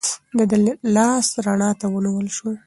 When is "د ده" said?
0.37-0.57